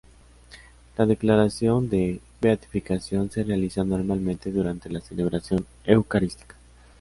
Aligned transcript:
La 0.97 1.05
declaración 1.05 1.87
de 1.87 2.21
beatificación 2.41 3.29
se 3.29 3.43
realiza 3.43 3.83
normalmente 3.83 4.51
durante 4.51 4.89
la 4.89 4.99
celebración 4.99 5.67
eucarística. 5.85 6.55